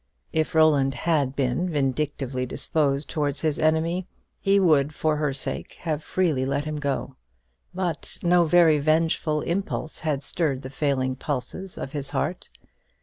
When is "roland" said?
0.55-0.95